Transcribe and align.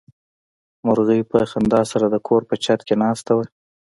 مرغۍ 0.85 1.21
په 1.31 1.37
خندا 1.51 1.81
سره 1.91 2.05
د 2.09 2.15
کور 2.27 2.41
په 2.49 2.55
چت 2.63 2.79
کې 2.87 2.95
ناسته 3.03 3.31
وه. 3.37 3.45